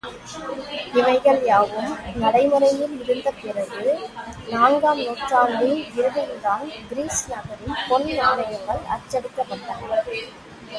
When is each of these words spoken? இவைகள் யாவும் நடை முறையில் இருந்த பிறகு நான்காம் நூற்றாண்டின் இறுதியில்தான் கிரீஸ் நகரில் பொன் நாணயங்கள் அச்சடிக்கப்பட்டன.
இவைகள் 0.93 1.41
யாவும் 1.45 1.91
நடை 2.15 2.41
முறையில் 2.47 2.95
இருந்த 3.01 3.31
பிறகு 3.41 3.83
நான்காம் 4.49 5.01
நூற்றாண்டின் 5.01 5.83
இறுதியில்தான் 5.97 6.65
கிரீஸ் 6.89 7.21
நகரில் 7.29 7.77
பொன் 7.89 8.09
நாணயங்கள் 8.15 8.81
அச்சடிக்கப்பட்டன. 8.95 10.01